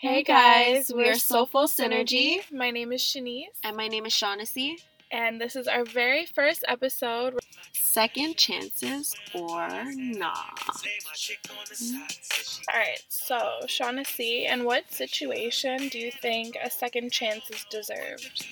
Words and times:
Hey 0.00 0.22
guys, 0.22 0.90
we're 0.94 1.14
Soulful 1.16 1.66
Synergy. 1.66 2.40
My 2.50 2.70
name 2.70 2.90
is 2.92 3.02
Shanice, 3.02 3.48
And 3.62 3.76
my 3.76 3.86
name 3.86 4.06
is 4.06 4.12
Shaughnessy. 4.14 4.78
and 5.12 5.40
this 5.40 5.56
is 5.56 5.66
our 5.68 5.84
very 5.84 6.24
first 6.24 6.64
episode. 6.68 7.38
Second 7.74 8.36
chances 8.36 9.14
or 9.34 9.68
not? 9.94 10.60
All 12.72 12.78
right, 12.78 13.02
so 13.08 13.38
Shaughnessy, 13.66 14.46
in 14.46 14.64
what 14.64 14.90
situation 14.92 15.88
do 15.88 15.98
you 15.98 16.10
think 16.10 16.56
a 16.62 16.70
second 16.70 17.12
chance 17.12 17.50
is 17.50 17.66
deserved? 17.70 18.46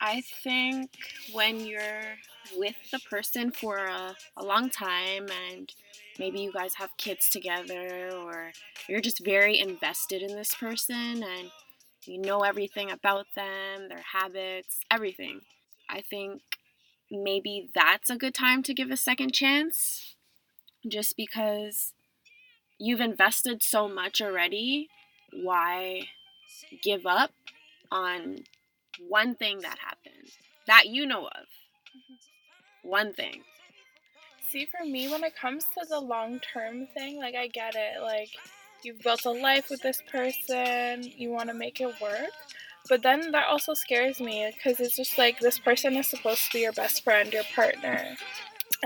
I 0.00 0.22
think 0.42 0.90
when 1.32 1.60
you're 1.60 2.16
with 2.56 2.76
the 2.90 2.98
person 3.10 3.50
for 3.50 3.76
a, 3.76 4.16
a 4.36 4.44
long 4.44 4.70
time 4.70 5.26
and 5.48 5.72
maybe 6.18 6.40
you 6.40 6.52
guys 6.52 6.74
have 6.76 6.96
kids 6.96 7.28
together 7.28 8.10
or 8.14 8.52
you're 8.88 9.00
just 9.00 9.24
very 9.24 9.58
invested 9.58 10.22
in 10.22 10.34
this 10.34 10.54
person 10.54 11.22
and 11.22 11.50
you 12.06 12.18
know 12.18 12.40
everything 12.42 12.90
about 12.90 13.26
them, 13.36 13.88
their 13.88 14.02
habits, 14.12 14.80
everything. 14.90 15.42
I 15.88 16.00
think 16.00 16.42
maybe 17.10 17.70
that's 17.74 18.10
a 18.10 18.16
good 18.16 18.34
time 18.34 18.62
to 18.64 18.74
give 18.74 18.90
a 18.90 18.96
second 18.96 19.32
chance 19.34 20.16
just 20.88 21.16
because 21.16 21.92
you've 22.78 23.00
invested 23.00 23.62
so 23.62 23.88
much 23.88 24.20
already. 24.22 24.88
Why 25.32 26.02
give 26.82 27.06
up 27.06 27.32
on 27.90 28.44
one 29.08 29.34
thing 29.34 29.60
that 29.60 29.78
happened 29.78 30.30
that 30.66 30.88
you 30.88 31.06
know 31.06 31.26
of? 31.26 31.46
One 32.82 33.12
thing. 33.12 33.42
See, 34.50 34.66
for 34.66 34.84
me, 34.84 35.08
when 35.08 35.24
it 35.24 35.36
comes 35.36 35.64
to 35.78 35.86
the 35.88 36.00
long 36.00 36.40
term 36.40 36.86
thing, 36.96 37.18
like 37.18 37.34
I 37.34 37.48
get 37.48 37.74
it. 37.76 38.02
Like, 38.02 38.30
you've 38.82 39.00
built 39.00 39.24
a 39.24 39.30
life 39.30 39.68
with 39.70 39.82
this 39.82 40.02
person, 40.10 41.02
you 41.02 41.30
want 41.30 41.48
to 41.48 41.54
make 41.54 41.80
it 41.80 42.00
work. 42.00 42.30
But 42.88 43.02
then 43.02 43.30
that 43.32 43.46
also 43.46 43.74
scares 43.74 44.20
me 44.20 44.50
because 44.54 44.80
it's 44.80 44.96
just 44.96 45.18
like 45.18 45.38
this 45.38 45.58
person 45.58 45.96
is 45.96 46.08
supposed 46.08 46.46
to 46.46 46.52
be 46.54 46.60
your 46.60 46.72
best 46.72 47.04
friend, 47.04 47.32
your 47.32 47.44
partner. 47.54 48.16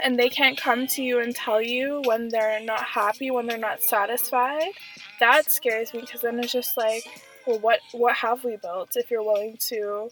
And 0.02 0.18
they 0.18 0.28
can't 0.28 0.58
come 0.58 0.86
to 0.88 1.02
you 1.02 1.20
and 1.20 1.34
tell 1.34 1.62
you 1.62 2.02
when 2.04 2.28
they're 2.28 2.60
not 2.60 2.82
happy, 2.82 3.30
when 3.30 3.46
they're 3.46 3.56
not 3.56 3.82
satisfied. 3.82 4.72
That 5.20 5.50
scares 5.50 5.94
me 5.94 6.00
because 6.00 6.22
then 6.22 6.40
it's 6.40 6.52
just 6.52 6.76
like, 6.76 7.04
well, 7.46 7.58
what 7.58 7.80
what 7.92 8.16
have 8.16 8.44
we 8.44 8.56
built 8.56 8.96
if 8.96 9.10
you're 9.10 9.22
willing 9.22 9.56
to 9.68 10.10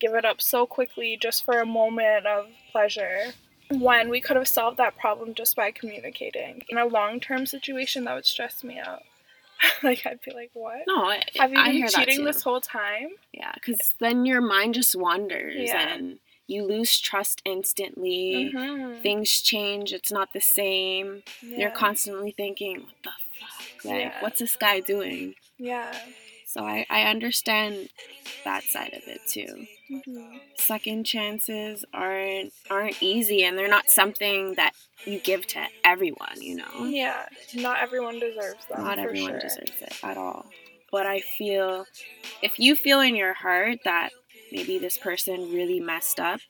give 0.00 0.14
it 0.14 0.24
up 0.24 0.40
so 0.40 0.66
quickly 0.66 1.16
just 1.20 1.44
for 1.44 1.60
a 1.60 1.66
moment 1.66 2.26
of 2.26 2.46
pleasure? 2.72 3.32
when 3.70 4.08
we 4.08 4.18
could 4.18 4.34
have 4.36 4.48
solved 4.48 4.78
that 4.78 4.96
problem 4.96 5.34
just 5.34 5.54
by 5.54 5.70
communicating. 5.70 6.62
In 6.70 6.78
a 6.78 6.86
long 6.86 7.20
term 7.20 7.44
situation, 7.44 8.04
that 8.04 8.14
would 8.14 8.24
stress 8.24 8.64
me 8.64 8.78
out. 8.78 9.02
like, 9.82 10.06
I'd 10.06 10.20
be 10.24 10.30
like, 10.32 10.50
what? 10.54 10.78
No, 10.86 11.02
I, 11.04 11.22
Have 11.36 11.52
you 11.52 11.58
I 11.58 11.72
been 11.72 11.88
cheating 11.88 12.24
this 12.24 12.40
whole 12.40 12.62
time? 12.62 13.10
Yeah, 13.30 13.52
because 13.54 13.92
then 14.00 14.24
your 14.24 14.40
mind 14.40 14.72
just 14.72 14.96
wanders 14.96 15.54
Yeah. 15.68 15.86
and 15.96 16.18
you 16.46 16.64
lose 16.64 16.98
trust 16.98 17.42
instantly. 17.44 18.50
Mhm. 18.54 19.02
Things 19.02 19.42
change. 19.42 19.92
It's 19.92 20.10
not 20.10 20.32
the 20.32 20.40
same. 20.40 21.22
You're 21.42 21.70
constantly 21.70 22.30
thinking, 22.30 22.80
what 22.80 22.94
the 23.04 23.10
fuck? 23.38 23.84
Like, 23.84 24.00
Yeah. 24.00 24.22
what's 24.22 24.38
this 24.38 24.56
guy 24.56 24.80
doing? 24.80 25.34
Yeah. 25.58 25.94
So 26.48 26.64
I, 26.64 26.86
I 26.88 27.02
understand 27.02 27.90
that 28.44 28.64
side 28.64 28.94
of 28.94 29.02
it 29.06 29.20
too. 29.26 29.66
Mhm. 29.90 30.40
Second 30.58 31.04
chances 31.04 31.84
aren't 31.92 32.52
aren't 32.70 33.02
easy 33.02 33.44
and 33.44 33.56
they're 33.56 33.68
not 33.68 33.90
something 33.90 34.54
that 34.56 34.74
you 35.06 35.20
give 35.20 35.46
to 35.48 35.66
everyone, 35.84 36.40
you 36.40 36.56
know? 36.56 36.86
Yeah. 36.90 37.26
Not 37.54 37.80
everyone 37.80 38.18
deserves 38.18 38.66
them. 38.66 38.84
Not 38.84 38.98
everyone 38.98 39.32
sure. 39.32 39.38
deserves 39.40 39.82
it 39.82 39.94
at 40.02 40.16
all. 40.16 40.46
But 40.90 41.06
I 41.06 41.20
feel 41.20 41.86
if 42.42 42.58
you 42.58 42.76
feel 42.76 43.00
in 43.00 43.14
your 43.16 43.34
heart 43.34 43.78
that 43.84 44.12
maybe 44.50 44.78
this 44.78 44.96
person 44.96 45.52
really 45.52 45.80
messed 45.80 46.18
up 46.18 46.40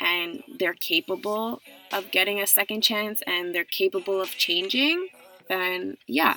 and 0.00 0.42
they're 0.58 0.74
capable 0.74 1.62
of 1.92 2.10
getting 2.10 2.40
a 2.40 2.46
second 2.46 2.82
chance 2.82 3.22
and 3.26 3.54
they're 3.54 3.64
capable 3.64 4.20
of 4.20 4.30
changing, 4.30 5.08
then 5.48 5.96
yeah, 6.06 6.36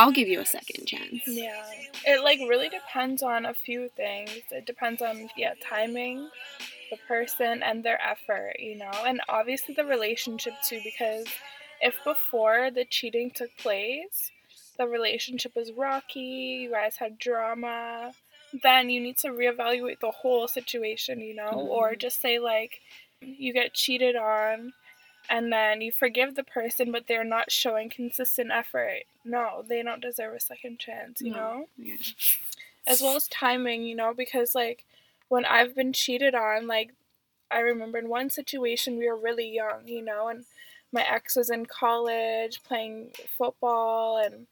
I'll 0.00 0.12
give 0.12 0.28
you 0.28 0.40
a 0.40 0.46
second 0.46 0.86
chance. 0.86 1.20
Yeah. 1.26 1.62
It 2.06 2.24
like 2.24 2.40
really 2.48 2.70
depends 2.70 3.22
on 3.22 3.44
a 3.44 3.52
few 3.52 3.90
things. 3.90 4.30
It 4.50 4.64
depends 4.64 5.02
on 5.02 5.28
yeah, 5.36 5.52
timing, 5.62 6.30
the 6.90 6.96
person 7.06 7.62
and 7.62 7.84
their 7.84 8.00
effort, 8.00 8.56
you 8.58 8.76
know. 8.76 8.90
And 9.06 9.20
obviously 9.28 9.74
the 9.74 9.84
relationship 9.84 10.54
too 10.66 10.80
because 10.82 11.26
if 11.82 11.96
before 12.02 12.70
the 12.70 12.86
cheating 12.86 13.30
took 13.30 13.54
place, 13.58 14.30
the 14.78 14.86
relationship 14.86 15.54
was 15.54 15.70
rocky, 15.72 16.60
you 16.62 16.70
guys 16.70 16.96
had 16.96 17.18
drama, 17.18 18.12
then 18.62 18.88
you 18.88 19.02
need 19.02 19.18
to 19.18 19.28
reevaluate 19.28 20.00
the 20.00 20.10
whole 20.10 20.48
situation, 20.48 21.20
you 21.20 21.34
know, 21.34 21.68
or 21.70 21.92
Mhm. 21.92 21.98
just 21.98 22.22
say 22.22 22.38
like 22.38 22.80
you 23.20 23.52
get 23.52 23.74
cheated 23.74 24.16
on 24.16 24.72
and 25.30 25.50
then 25.52 25.80
you 25.80 25.92
forgive 25.92 26.34
the 26.34 26.44
person 26.44 26.90
but 26.92 27.06
they're 27.06 27.24
not 27.24 27.50
showing 27.52 27.88
consistent 27.88 28.50
effort. 28.52 29.04
No, 29.24 29.64
they 29.66 29.82
don't 29.82 30.02
deserve 30.02 30.34
a 30.34 30.40
second 30.40 30.78
chance, 30.78 31.20
you 31.22 31.30
No. 31.30 31.36
know? 31.36 31.68
Yeah. 31.78 31.96
As 32.86 33.00
well 33.00 33.14
as 33.16 33.28
timing, 33.28 33.84
you 33.84 33.94
know, 33.94 34.12
because 34.12 34.54
like 34.54 34.84
when 35.28 35.44
I've 35.44 35.74
been 35.76 35.92
cheated 35.92 36.34
on, 36.34 36.66
like 36.66 36.90
I 37.50 37.60
remember 37.60 37.98
in 37.98 38.08
one 38.08 38.28
situation 38.30 38.96
we 38.98 39.08
were 39.08 39.16
really 39.16 39.48
young, 39.48 39.86
you 39.86 40.02
know, 40.02 40.28
and 40.28 40.44
my 40.92 41.02
ex 41.08 41.36
was 41.36 41.50
in 41.50 41.66
college 41.66 42.62
playing 42.64 43.12
football 43.38 44.18
and 44.18 44.46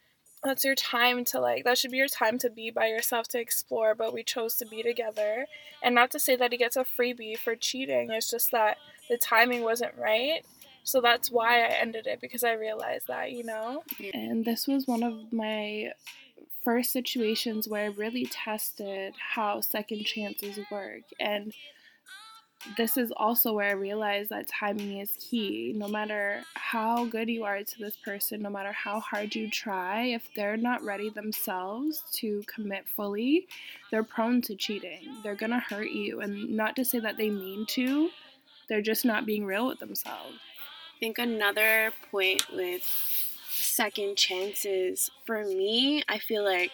that's 0.45 0.65
your 0.65 0.77
time 0.77 1.25
to 1.25 1.41
like 1.41 1.65
that 1.65 1.77
should 1.77 1.91
be 1.91 1.97
your 1.97 2.07
time 2.07 2.39
to 2.39 2.49
be 2.49 2.71
by 2.71 2.87
yourself 2.87 3.27
to 3.27 3.41
explore 3.41 3.93
but 3.93 4.13
we 4.15 4.23
chose 4.23 4.55
to 4.55 4.65
be 4.65 4.85
together 4.85 5.47
and 5.83 5.97
not 5.97 6.13
to 6.13 6.19
say 6.21 6.37
that 6.37 6.53
he 6.53 6.59
gets 6.59 6.77
a 6.77 6.85
freebie 6.85 7.37
for 7.37 7.57
cheating 7.57 8.09
it's 8.13 8.31
just 8.31 8.53
that 8.53 8.77
the 9.09 9.17
timing 9.19 9.63
wasn't 9.65 9.93
right 9.99 10.45
so 10.85 11.01
that's 11.01 11.31
why 11.31 11.63
i 11.65 11.69
ended 11.69 12.07
it 12.07 12.21
because 12.21 12.45
i 12.45 12.53
realized 12.53 13.07
that 13.09 13.33
you 13.33 13.45
know 13.45 13.83
and 14.15 14.45
this 14.45 14.67
was 14.67 14.87
one 14.87 15.03
of 15.03 15.33
my 15.33 15.91
first 16.65 16.91
situations 16.91 17.69
where 17.69 17.85
i 17.85 17.95
really 17.95 18.27
tested 18.27 19.15
how 19.35 19.61
second 19.61 20.05
chances 20.05 20.59
work 20.71 21.03
and 21.21 21.53
this 22.77 22.97
is 22.97 23.13
also 23.17 23.53
where 23.53 23.69
I 23.69 23.73
realized 23.73 24.31
that 24.31 24.49
timing 24.49 24.99
is 24.99 25.11
key. 25.19 25.73
No 25.77 25.87
matter 25.87 26.43
how 26.55 27.05
good 27.07 27.29
you 27.29 27.45
are 27.45 27.63
to 27.63 27.79
this 27.79 27.97
person, 27.97 28.43
no 28.43 28.51
matter 28.51 28.73
how 28.73 29.01
hard 29.01 29.35
you 29.35 29.49
try, 29.49 30.05
if 30.07 30.29
they're 30.35 30.57
not 30.57 30.83
ready 30.83 31.09
themselves 31.09 32.03
to 32.15 32.43
commit 32.53 32.89
fully, 32.89 33.47
they're 33.91 34.03
prone 34.03 34.43
to 34.43 34.57
cheating. 34.57 35.01
They're 35.23 35.37
gonna 35.37 35.61
hurt 35.61 35.91
you. 35.91 36.21
And 36.21 36.57
not 36.57 36.75
to 36.77 36.85
say 36.85 36.99
that 36.99 37.17
they 37.17 37.31
mean 37.31 37.65
to, 37.67 38.11
they're 38.69 38.83
just 38.83 39.05
not 39.05 39.25
being 39.25 39.45
real 39.45 39.69
with 39.69 39.79
themselves. 39.79 40.39
I 40.99 41.07
think 41.07 41.19
another 41.19 41.93
point 42.11 42.47
with 42.53 42.83
second 43.49 44.17
chances 44.17 45.09
for 45.25 45.45
me, 45.45 46.03
I 46.09 46.19
feel 46.19 46.43
like 46.43 46.73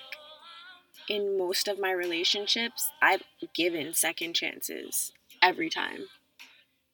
in 1.10 1.36
most 1.36 1.68
of 1.68 1.78
my 1.78 1.90
relationships, 1.90 2.90
I've 3.02 3.22
given 3.54 3.92
second 3.92 4.32
chances 4.32 5.12
every 5.42 5.68
time. 5.68 6.06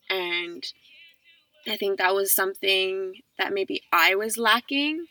And 0.09 0.65
I 1.69 1.77
think 1.77 1.99
that 1.99 2.17
was 2.17 2.35
something 2.35 3.21
that 3.39 3.55
maybe 3.55 3.85
I 3.93 4.17
was 4.17 4.37
lacking, 4.37 5.07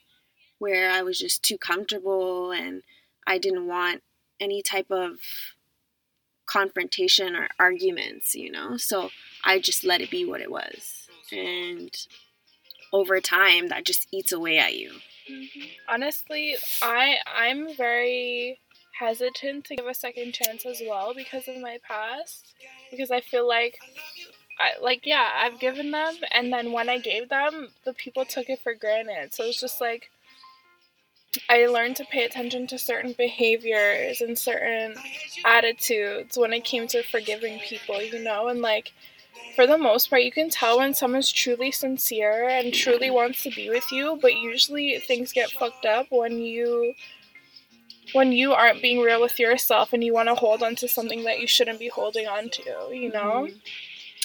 where 0.57 0.91
I 0.91 1.01
was 1.03 1.19
just 1.19 1.41
too 1.41 1.57
comfortable 1.57 2.51
and 2.51 2.83
I 3.25 3.37
didn't 3.37 3.65
want 3.65 4.03
any 4.41 4.61
type 4.61 4.91
of 4.91 5.19
confrontation 6.45 7.33
or 7.33 7.47
arguments, 7.57 8.35
you 8.35 8.51
know? 8.51 8.75
So 8.75 9.09
I 9.41 9.59
just 9.59 9.85
let 9.85 10.01
it 10.01 10.11
be 10.11 10.25
what 10.25 10.41
it 10.41 10.51
was. 10.51 10.98
And 11.31 11.95
over 12.91 13.19
time, 13.21 13.69
that 13.69 13.85
just 13.85 14.07
eats 14.11 14.31
away 14.31 14.57
at 14.57 14.75
you. 14.75 14.91
Honestly, 15.87 16.55
I 16.81 17.17
I'm 17.27 17.75
very 17.75 18.59
hesitant 18.99 19.65
to 19.65 19.75
give 19.75 19.85
a 19.85 19.93
second 19.93 20.33
chance 20.33 20.65
as 20.65 20.81
well 20.85 21.13
because 21.13 21.47
of 21.47 21.57
my 21.57 21.79
past. 21.87 22.53
Because 22.91 23.11
I 23.11 23.21
feel 23.21 23.47
like 23.47 23.79
I 24.59 24.81
like 24.81 25.05
yeah, 25.05 25.29
I've 25.35 25.59
given 25.59 25.91
them 25.91 26.15
and 26.31 26.51
then 26.51 26.71
when 26.71 26.89
I 26.89 26.97
gave 26.97 27.29
them, 27.29 27.69
the 27.85 27.93
people 27.93 28.25
took 28.25 28.49
it 28.49 28.61
for 28.61 28.73
granted. 28.73 29.33
So 29.33 29.45
it's 29.45 29.59
just 29.59 29.79
like 29.79 30.09
I 31.47 31.67
learned 31.67 31.95
to 31.97 32.05
pay 32.05 32.25
attention 32.25 32.65
to 32.67 32.79
certain 32.79 33.13
behaviors 33.13 34.19
and 34.19 34.37
certain 34.37 34.95
attitudes 35.45 36.37
when 36.37 36.53
it 36.53 36.63
came 36.63 36.87
to 36.87 37.03
forgiving 37.03 37.59
people, 37.59 38.01
you 38.01 38.23
know, 38.23 38.47
and 38.47 38.61
like 38.61 38.91
for 39.59 39.67
the 39.67 39.77
most 39.77 40.09
part, 40.09 40.23
you 40.23 40.31
can 40.31 40.49
tell 40.49 40.77
when 40.77 40.93
someone's 40.93 41.29
truly 41.29 41.69
sincere 41.69 42.47
and 42.47 42.73
truly 42.73 43.09
wants 43.11 43.43
to 43.43 43.49
be 43.49 43.69
with 43.69 43.91
you, 43.91 44.17
but 44.21 44.33
usually 44.33 44.97
things 44.99 45.33
get 45.33 45.51
fucked 45.51 45.85
up 45.85 46.05
when 46.11 46.39
you 46.39 46.93
when 48.13 48.31
you 48.31 48.53
aren't 48.53 48.81
being 48.81 49.01
real 49.01 49.19
with 49.19 49.37
yourself 49.37 49.91
and 49.91 50.01
you 50.01 50.13
want 50.13 50.29
to 50.29 50.35
hold 50.35 50.63
on 50.63 50.77
to 50.77 50.87
something 50.87 51.25
that 51.25 51.41
you 51.41 51.45
shouldn't 51.45 51.77
be 51.77 51.89
holding 51.89 52.25
on 52.25 52.47
to, 52.49 52.63
you 52.93 53.11
know? 53.11 53.49
Mhm. 53.49 53.59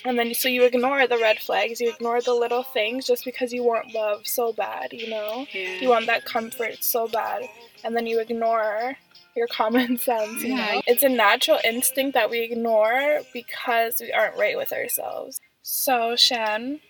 And 0.04 0.16
then 0.16 0.32
so 0.34 0.48
you 0.48 0.62
ignore 0.62 1.08
the 1.08 1.18
red 1.18 1.40
flags, 1.40 1.80
you 1.80 1.90
ignore 1.90 2.20
the 2.20 2.32
little 2.32 2.62
things 2.62 3.04
just 3.04 3.24
because 3.24 3.52
you 3.52 3.64
want 3.64 3.92
love 3.92 4.28
so 4.28 4.52
bad, 4.52 4.92
you 4.92 5.08
know? 5.10 5.48
Yeah. 5.52 5.80
You 5.80 5.88
want 5.88 6.06
that 6.06 6.24
comfort 6.24 6.84
so 6.84 7.08
bad. 7.08 7.48
And 7.82 7.96
then 7.96 8.06
you 8.06 8.20
ignore 8.20 8.98
your 9.36 9.46
common 9.46 9.96
sense. 9.98 10.42
You 10.42 10.50
Yeah. 10.54 10.74
know? 10.74 10.82
It's 10.86 11.02
a 11.02 11.08
natural 11.08 11.58
instinct 11.64 12.14
that 12.14 12.30
we 12.30 12.40
ignore 12.40 13.20
because 13.32 14.00
we 14.00 14.12
aren't 14.12 14.36
right 14.38 14.56
with 14.56 14.72
ourselves. 14.72 15.40
So, 15.62 16.14
Shan, 16.16 16.80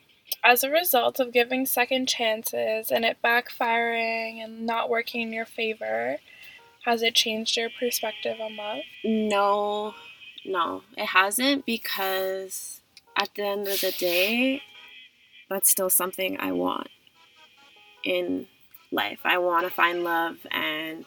as 0.43 0.65
a 0.65 0.71
result 0.71 1.21
of 1.21 1.33
giving 1.33 1.67
second 1.67 2.09
chances 2.09 2.91
and 2.91 3.05
it 3.05 3.19
backfiring 3.25 4.43
and 4.43 4.67
not 4.67 4.89
working 4.91 5.23
in 5.23 5.33
your 5.33 5.47
favor, 5.47 6.19
has 6.85 7.03
it 7.03 7.15
changed 7.15 7.57
your 7.57 7.71
perspective 7.79 8.41
on 8.41 8.57
love? 8.57 8.81
No, 9.05 9.95
no, 10.45 10.83
it 10.97 11.07
hasn't 11.07 11.65
because 11.65 12.81
at 13.17 13.31
the 13.37 13.43
end 13.45 13.69
of 13.69 13.81
the 13.81 13.93
day, 13.93 14.63
that's 15.49 15.71
still 15.71 15.89
something 15.91 16.37
I 16.41 16.53
want 16.53 16.89
in 18.03 18.47
life. 18.91 19.21
I 19.25 19.39
want 19.39 19.67
to 19.67 19.73
find 19.73 20.05
love 20.05 20.39
and 20.51 21.05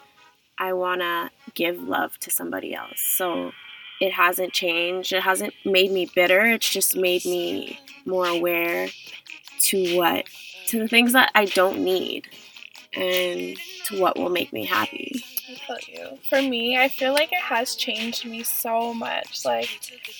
I 0.58 0.72
want 0.72 1.00
to 1.00 1.30
give 1.54 1.82
love 1.82 2.18
to 2.20 2.30
somebody 2.30 2.74
else. 2.74 3.00
So 3.00 3.52
it 4.00 4.12
hasn't 4.12 4.52
changed. 4.52 5.12
It 5.12 5.22
hasn't 5.22 5.54
made 5.64 5.90
me 5.90 6.10
bitter. 6.14 6.44
It's 6.46 6.70
just 6.70 6.96
made 6.96 7.24
me 7.24 7.78
more 8.04 8.26
aware 8.26 8.88
to 9.60 9.96
what, 9.96 10.24
to 10.68 10.78
the 10.78 10.88
things 10.88 11.12
that 11.12 11.30
I 11.34 11.46
don't 11.46 11.84
need 11.84 12.28
and 12.94 13.56
to 13.86 14.00
what 14.00 14.16
will 14.16 14.30
make 14.30 14.52
me 14.52 14.64
happy. 14.64 15.22
For 16.28 16.42
me, 16.42 16.78
I 16.78 16.88
feel 16.88 17.12
like 17.12 17.32
it 17.32 17.40
has 17.40 17.74
changed 17.74 18.24
me 18.24 18.42
so 18.42 18.94
much. 18.94 19.44
Like 19.44 19.68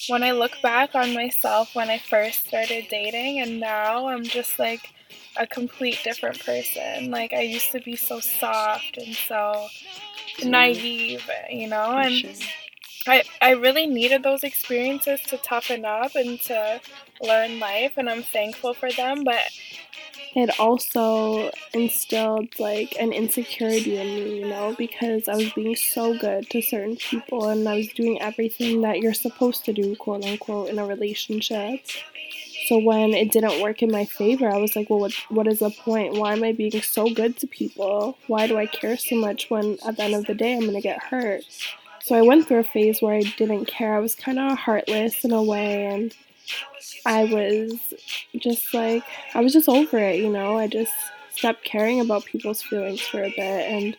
when 0.08 0.22
I 0.22 0.32
look 0.32 0.52
back 0.62 0.94
on 0.94 1.14
myself 1.14 1.74
when 1.74 1.90
I 1.90 1.98
first 1.98 2.46
started 2.46 2.86
dating, 2.90 3.40
and 3.40 3.60
now 3.60 4.08
I'm 4.08 4.24
just 4.24 4.58
like 4.58 4.92
a 5.36 5.46
complete 5.46 6.00
different 6.04 6.44
person. 6.44 7.10
Like 7.10 7.32
I 7.32 7.42
used 7.42 7.72
to 7.72 7.80
be 7.80 7.96
so 7.96 8.20
soft 8.20 8.98
and 8.98 9.14
so 9.14 9.66
mm. 10.38 10.50
naive, 10.50 11.28
you 11.50 11.68
know, 11.68 11.98
and 11.98 12.14
sure. 12.14 12.30
I, 13.06 13.22
I 13.40 13.50
really 13.52 13.86
needed 13.86 14.22
those 14.22 14.44
experiences 14.44 15.20
to 15.28 15.38
toughen 15.38 15.84
up 15.84 16.14
and 16.14 16.40
to 16.42 16.80
learn 17.22 17.58
life, 17.58 17.92
and 17.96 18.08
I'm 18.08 18.22
thankful 18.22 18.74
for 18.74 18.90
them. 18.92 19.24
But 19.24 19.50
it 20.34 20.58
also 20.60 21.50
instilled 21.72 22.58
like 22.58 22.94
an 23.00 23.12
insecurity 23.12 23.96
in 23.96 24.06
me, 24.06 24.40
you 24.40 24.48
know, 24.48 24.74
because 24.76 25.28
I 25.28 25.36
was 25.36 25.52
being 25.52 25.76
so 25.76 26.18
good 26.18 26.50
to 26.50 26.60
certain 26.60 26.96
people 26.96 27.48
and 27.48 27.66
I 27.68 27.78
was 27.78 27.88
doing 27.88 28.20
everything 28.20 28.82
that 28.82 29.00
you're 29.00 29.14
supposed 29.14 29.64
to 29.64 29.72
do, 29.72 29.96
quote 29.96 30.24
unquote, 30.24 30.68
in 30.68 30.78
a 30.78 30.86
relationship. 30.86 31.80
So 32.68 32.76
when 32.76 33.14
it 33.14 33.32
didn't 33.32 33.62
work 33.62 33.82
in 33.82 33.90
my 33.90 34.04
favor, 34.04 34.50
I 34.50 34.58
was 34.58 34.76
like, 34.76 34.90
well, 34.90 34.98
what, 34.98 35.14
what 35.30 35.46
is 35.46 35.60
the 35.60 35.70
point? 35.70 36.18
Why 36.18 36.34
am 36.34 36.44
I 36.44 36.52
being 36.52 36.82
so 36.82 37.08
good 37.08 37.38
to 37.38 37.46
people? 37.46 38.18
Why 38.26 38.46
do 38.46 38.58
I 38.58 38.66
care 38.66 38.98
so 38.98 39.16
much 39.16 39.48
when 39.48 39.78
at 39.86 39.96
the 39.96 40.02
end 40.02 40.14
of 40.14 40.26
the 40.26 40.34
day 40.34 40.52
I'm 40.52 40.60
going 40.60 40.74
to 40.74 40.82
get 40.82 41.02
hurt? 41.02 41.44
So 42.02 42.14
I 42.14 42.20
went 42.20 42.46
through 42.46 42.58
a 42.58 42.64
phase 42.64 43.00
where 43.00 43.14
I 43.14 43.22
didn't 43.38 43.64
care. 43.68 43.94
I 43.94 44.00
was 44.00 44.14
kind 44.14 44.38
of 44.38 44.58
heartless 44.58 45.24
in 45.24 45.32
a 45.32 45.42
way, 45.42 45.86
and 45.86 46.14
I 47.06 47.24
was 47.24 47.94
just 48.36 48.74
like, 48.74 49.02
I 49.34 49.40
was 49.40 49.54
just 49.54 49.70
over 49.70 49.98
it, 49.98 50.20
you 50.20 50.30
know? 50.30 50.58
I 50.58 50.66
just 50.66 50.92
stopped 51.30 51.64
caring 51.64 52.02
about 52.02 52.26
people's 52.26 52.60
feelings 52.60 53.00
for 53.00 53.22
a 53.22 53.30
bit, 53.30 53.38
and 53.70 53.96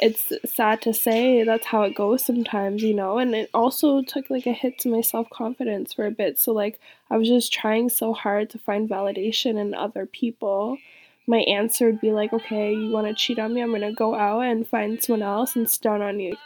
it's 0.00 0.32
sad 0.46 0.80
to 0.82 0.94
say 0.94 1.44
that's 1.44 1.66
how 1.66 1.82
it 1.82 1.94
goes 1.94 2.24
sometimes, 2.24 2.82
you 2.82 2.94
know? 2.94 3.18
And 3.18 3.34
it 3.34 3.50
also 3.52 4.02
took 4.02 4.30
like 4.30 4.46
a 4.46 4.52
hit 4.52 4.78
to 4.80 4.88
my 4.88 5.02
self 5.02 5.28
confidence 5.30 5.92
for 5.92 6.06
a 6.06 6.10
bit. 6.10 6.38
So, 6.38 6.52
like, 6.52 6.80
I 7.10 7.16
was 7.16 7.28
just 7.28 7.52
trying 7.52 7.90
so 7.90 8.14
hard 8.14 8.48
to 8.50 8.58
find 8.58 8.88
validation 8.88 9.58
in 9.58 9.74
other 9.74 10.06
people. 10.06 10.78
My 11.26 11.38
answer 11.40 11.86
would 11.86 12.00
be 12.00 12.12
like, 12.12 12.32
okay, 12.32 12.72
you 12.72 12.90
want 12.90 13.06
to 13.06 13.14
cheat 13.14 13.38
on 13.38 13.54
me? 13.54 13.60
I'm 13.60 13.72
to 13.74 13.92
go 13.92 14.14
out 14.14 14.40
and 14.40 14.66
find 14.66 15.02
someone 15.02 15.22
else 15.22 15.54
and 15.54 15.70
stun 15.70 16.00
on 16.02 16.18
you. 16.18 16.36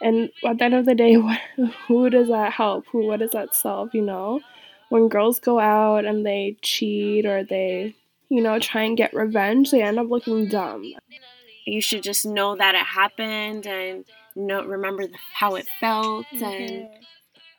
And 0.00 0.30
at 0.46 0.58
the 0.58 0.64
end 0.64 0.74
of 0.74 0.86
the 0.86 0.94
day, 0.94 1.16
what, 1.16 1.40
who 1.86 2.08
does 2.08 2.28
that 2.28 2.52
help? 2.52 2.86
Who, 2.92 3.06
what 3.06 3.18
does 3.18 3.32
that 3.32 3.54
solve, 3.54 3.94
you 3.94 4.02
know? 4.02 4.40
When 4.90 5.08
girls 5.08 5.40
go 5.40 5.60
out 5.60 6.04
and 6.04 6.24
they 6.24 6.56
cheat 6.62 7.26
or 7.26 7.44
they, 7.44 7.94
you 8.28 8.40
know, 8.40 8.58
try 8.58 8.82
and 8.82 8.96
get 8.96 9.14
revenge, 9.14 9.70
they 9.70 9.82
end 9.82 9.98
up 9.98 10.08
looking 10.08 10.48
dumb. 10.48 10.94
You 11.70 11.80
should 11.80 12.02
just 12.02 12.24
know 12.26 12.56
that 12.56 12.74
it 12.74 12.86
happened 13.00 13.66
and 13.66 14.04
know 14.36 14.64
remember 14.64 15.04
how 15.34 15.54
it 15.56 15.66
felt 15.80 16.26
and 16.32 16.42
Mhm. 16.86 16.88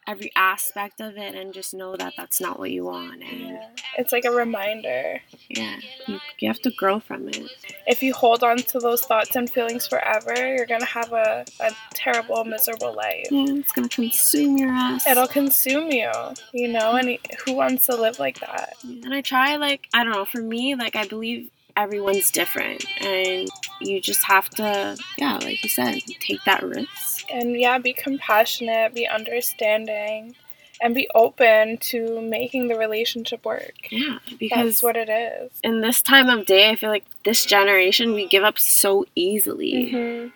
every 0.08 0.32
aspect 0.36 1.00
of 1.00 1.16
it 1.18 1.36
and 1.36 1.54
just 1.54 1.74
know 1.74 1.96
that 1.96 2.14
that's 2.18 2.42
not 2.42 2.58
what 2.60 2.72
you 2.72 2.84
want 2.86 3.22
and 3.24 3.42
Yeah. 3.54 3.68
It's 4.00 4.12
like 4.14 4.26
a 4.26 4.32
reminder. 4.32 5.22
yeah 5.50 5.78
you, 6.08 6.20
you 6.40 6.48
have 6.48 6.62
to 6.62 6.72
grow 6.72 7.00
from 7.00 7.28
it 7.30 7.52
If 7.86 8.02
you 8.02 8.14
hold 8.14 8.42
on 8.44 8.58
to 8.58 8.80
those 8.80 9.02
thoughts 9.02 9.36
and 9.36 9.50
feelings 9.50 9.86
forever, 9.88 10.34
you're 10.56 10.66
gonna 10.66 10.86
have 10.86 11.12
a, 11.14 11.46
a 11.60 11.72
terrible, 11.94 12.44
miserable 12.46 12.94
life. 12.94 13.28
yeah 13.32 13.54
it's 13.62 13.72
gonna 13.74 13.90
consume 13.90 14.58
your 14.58 14.72
ass 14.72 15.06
It'll 15.08 15.28
consume 15.28 15.92
you, 15.92 16.10
you 16.54 16.68
know, 16.70 16.96
and 16.96 17.18
who 17.46 17.54
wants 17.54 17.86
to 17.88 17.96
live 17.96 18.18
like 18.20 18.40
that? 18.40 18.78
and 18.84 19.14
i 19.14 19.22
try 19.22 19.56
like 19.58 19.88
i 19.94 20.04
don't 20.04 20.14
know 20.14 20.26
for 20.26 20.42
me 20.42 20.76
like 20.76 20.96
i 20.96 21.06
believe 21.06 21.50
everyone's 21.78 22.32
different 22.32 22.84
and 23.02 23.48
you 23.80 24.00
just 24.02 24.24
have 24.24 24.50
to 24.50 24.98
yeah 25.18 25.38
like 25.38 25.64
you 25.64 25.70
said 25.70 26.00
take 26.20 26.44
that 26.46 26.64
risk 26.64 27.26
And 27.32 27.60
yeah, 27.60 27.78
be 27.78 27.94
compassionate, 27.94 28.94
be 28.94 29.08
understanding, 29.08 30.36
and 30.82 30.94
be 30.96 31.08
open 31.16 31.78
to 31.78 32.20
making 32.22 32.68
the 32.68 32.76
relationship 32.78 33.46
work. 33.46 33.74
yeah 33.90 34.18
because 34.40 34.74
That's 34.74 34.84
what 34.84 34.98
it 34.98 35.10
is. 35.10 35.52
in 35.64 35.82
this 35.82 36.02
time 36.02 36.28
of 36.30 36.46
day 36.46 36.70
i 36.70 36.76
feel 36.76 36.90
like 36.90 37.06
this 37.24 37.46
generation 37.46 38.14
we 38.14 38.28
give 38.28 38.44
up 38.44 38.58
so 38.60 39.06
easily 39.16 39.92
Mhm. 39.94 40.32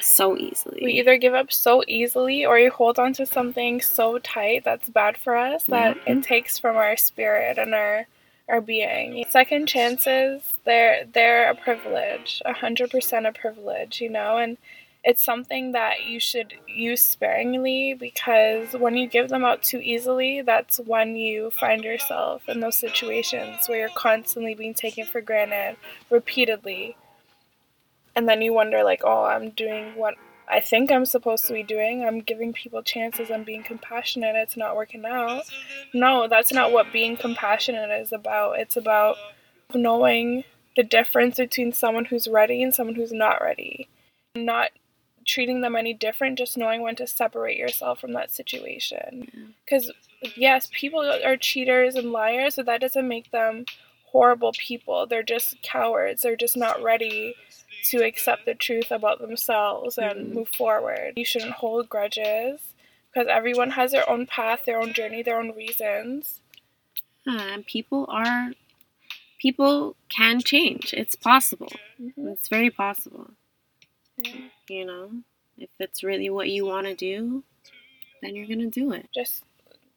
so 0.00 0.36
easily 0.36 0.80
We 0.82 0.92
either 0.94 1.16
give 1.16 1.34
up 1.34 1.50
so 1.52 1.82
easily 1.88 2.44
or 2.44 2.58
you 2.58 2.70
hold 2.70 2.98
on 2.98 3.12
to 3.14 3.24
something 3.26 3.80
so 3.80 4.18
tight 4.18 4.62
that's 4.64 4.88
bad 4.88 5.16
for 5.16 5.36
us 5.36 5.62
that 5.64 5.96
Mhm. 5.96 6.02
it 6.06 6.22
takes 6.22 6.58
from 6.58 6.76
our 6.76 6.96
spirit 6.96 7.56
and 7.58 7.74
our 7.74 8.06
our 8.48 8.60
being. 8.60 9.24
Second 9.28 9.66
chances, 9.66 10.54
they're 10.64 11.04
they're 11.12 11.50
a 11.50 11.54
privilege, 11.54 12.42
a 12.44 12.52
hundred 12.52 12.90
percent 12.90 13.26
a 13.26 13.32
privilege, 13.32 14.00
you 14.00 14.08
know, 14.10 14.38
and 14.38 14.56
it's 15.06 15.24
something 15.24 15.70
that 15.70 16.04
you 16.04 16.18
should 16.18 16.54
use 16.66 17.00
sparingly 17.00 17.94
because 17.94 18.72
when 18.72 18.96
you 18.96 19.06
give 19.06 19.28
them 19.28 19.44
out 19.44 19.62
too 19.62 19.78
easily, 19.78 20.42
that's 20.42 20.78
when 20.78 21.14
you 21.14 21.52
find 21.52 21.84
yourself 21.84 22.48
in 22.48 22.58
those 22.58 22.76
situations 22.76 23.68
where 23.68 23.78
you're 23.78 23.88
constantly 23.90 24.54
being 24.54 24.74
taken 24.74 25.06
for 25.06 25.20
granted 25.20 25.76
repeatedly. 26.10 26.96
And 28.16 28.28
then 28.28 28.42
you 28.42 28.52
wonder 28.52 28.82
like, 28.82 29.02
oh, 29.04 29.24
I'm 29.24 29.50
doing 29.50 29.94
what 29.94 30.16
I 30.48 30.60
think 30.60 30.92
I'm 30.92 31.06
supposed 31.06 31.46
to 31.46 31.52
be 31.52 31.62
doing. 31.62 32.04
I'm 32.04 32.20
giving 32.20 32.52
people 32.52 32.82
chances. 32.82 33.30
I'm 33.30 33.44
being 33.44 33.62
compassionate. 33.62 34.36
It's 34.36 34.56
not 34.56 34.76
working 34.76 35.04
out. 35.04 35.44
No, 35.92 36.28
that's 36.28 36.52
not 36.52 36.72
what 36.72 36.92
being 36.92 37.16
compassionate 37.16 37.90
is 37.90 38.12
about. 38.12 38.58
It's 38.58 38.76
about 38.76 39.16
knowing 39.74 40.44
the 40.76 40.84
difference 40.84 41.36
between 41.36 41.72
someone 41.72 42.04
who's 42.04 42.28
ready 42.28 42.62
and 42.62 42.74
someone 42.74 42.94
who's 42.94 43.12
not 43.12 43.40
ready. 43.42 43.88
Not 44.36 44.70
treating 45.26 45.62
them 45.62 45.74
any 45.74 45.92
different, 45.92 46.38
just 46.38 46.56
knowing 46.56 46.82
when 46.82 46.94
to 46.96 47.06
separate 47.06 47.56
yourself 47.56 47.98
from 47.98 48.12
that 48.12 48.30
situation. 48.30 49.54
Because, 49.64 49.90
yes, 50.36 50.68
people 50.72 51.00
are 51.00 51.36
cheaters 51.36 51.96
and 51.96 52.12
liars, 52.12 52.56
but 52.56 52.66
that 52.66 52.80
doesn't 52.80 53.08
make 53.08 53.32
them 53.32 53.64
horrible 54.04 54.52
people. 54.52 55.06
They're 55.06 55.24
just 55.24 55.60
cowards. 55.62 56.22
They're 56.22 56.36
just 56.36 56.56
not 56.56 56.80
ready 56.80 57.34
to 57.90 58.04
accept 58.04 58.44
the 58.46 58.54
truth 58.54 58.90
about 58.90 59.18
themselves 59.20 59.98
and 59.98 60.28
Mhm. 60.28 60.34
move 60.34 60.48
forward. 60.48 61.14
You 61.16 61.24
shouldn't 61.24 61.52
hold 61.54 61.88
grudges 61.88 62.60
because 63.12 63.28
everyone 63.28 63.70
has 63.72 63.92
their 63.92 64.08
own 64.08 64.26
path, 64.26 64.64
their 64.64 64.80
own 64.80 64.92
journey, 64.92 65.22
their 65.22 65.38
own 65.38 65.52
reasons. 65.52 66.40
And 67.26 67.66
people 67.66 68.06
are 68.08 68.52
people 69.38 69.96
can 70.08 70.40
change 70.40 70.94
it's 70.94 71.14
possible 71.14 71.70
Mhm. 72.00 72.32
it's 72.32 72.48
very 72.48 72.70
possible 72.70 73.30
Yeah. 74.16 74.48
you 74.68 74.84
know 74.84 75.22
if 75.58 75.68
it's 75.78 76.02
really 76.02 76.30
what 76.30 76.48
you 76.48 76.64
want 76.64 76.86
to 76.86 76.94
do 76.94 77.44
then 78.22 78.34
you're 78.34 78.46
gonna 78.46 78.66
do 78.70 78.92
it 78.92 79.08
Just, 79.14 79.44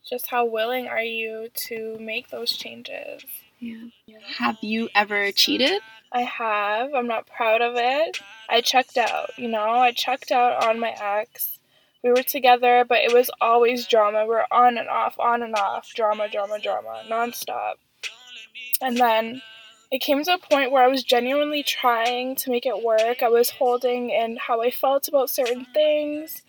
just 0.07 0.27
how 0.27 0.43
willing 0.45 0.87
are 0.87 1.01
you 1.03 1.49
to 1.67 1.97
make 1.99 2.29
those 2.29 2.51
changes? 2.57 3.23
Yeah 3.59 4.17
Have 4.37 4.57
you 4.61 4.89
ever 4.95 5.31
cheated? 5.31 5.81
I 6.11 6.21
have. 6.21 6.93
I'm 6.93 7.07
not 7.07 7.27
proud 7.27 7.61
of 7.61 7.75
it. 7.75 8.19
I 8.49 8.61
checked 8.61 8.97
out, 8.97 9.31
you 9.37 9.47
know, 9.47 9.69
I 9.69 9.91
checked 9.91 10.31
out 10.31 10.63
on 10.63 10.79
my 10.79 10.95
ex. 10.99 11.59
We 12.03 12.11
were 12.11 12.23
together, 12.23 12.85
but 12.87 12.99
it 12.99 13.13
was 13.13 13.29
always 13.41 13.85
drama. 13.85 14.25
We 14.25 14.35
are 14.35 14.47
on 14.51 14.77
and 14.77 14.87
off, 14.87 15.19
on 15.19 15.43
and 15.43 15.53
off, 15.55 15.93
drama, 15.93 16.29
drama, 16.29 16.57
drama, 16.59 17.03
nonstop. 17.09 17.73
And 18.81 18.97
then 18.97 19.41
it 19.91 19.99
came 19.99 20.23
to 20.23 20.35
a 20.35 20.37
point 20.37 20.71
where 20.71 20.83
I 20.83 20.87
was 20.87 21.03
genuinely 21.03 21.61
trying 21.61 22.35
to 22.37 22.49
make 22.49 22.65
it 22.65 22.83
work. 22.83 23.21
I 23.21 23.27
was 23.27 23.49
holding 23.49 24.11
in 24.11 24.37
how 24.37 24.61
I 24.61 24.71
felt 24.71 25.07
about 25.07 25.29
certain 25.29 25.65
things, 25.73 26.41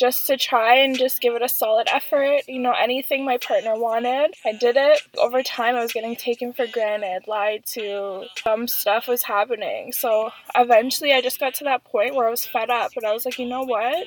just 0.00 0.26
to 0.26 0.38
try 0.38 0.76
and 0.76 0.98
just 0.98 1.20
give 1.20 1.34
it 1.34 1.42
a 1.42 1.48
solid 1.48 1.86
effort. 1.92 2.48
You 2.48 2.58
know, 2.58 2.72
anything 2.72 3.22
my 3.24 3.36
partner 3.36 3.74
wanted, 3.78 4.34
I 4.46 4.52
did 4.52 4.76
it. 4.78 5.02
Over 5.18 5.42
time, 5.42 5.76
I 5.76 5.82
was 5.82 5.92
getting 5.92 6.16
taken 6.16 6.54
for 6.54 6.66
granted, 6.66 7.28
lied 7.28 7.66
to, 7.74 8.24
dumb 8.42 8.66
stuff 8.66 9.06
was 9.06 9.24
happening. 9.24 9.92
So 9.92 10.30
eventually, 10.54 11.12
I 11.12 11.20
just 11.20 11.38
got 11.38 11.52
to 11.56 11.64
that 11.64 11.84
point 11.84 12.14
where 12.14 12.26
I 12.26 12.30
was 12.30 12.46
fed 12.46 12.70
up, 12.70 12.92
and 12.96 13.04
I 13.04 13.12
was 13.12 13.26
like, 13.26 13.38
you 13.38 13.46
know 13.46 13.62
what? 13.62 14.06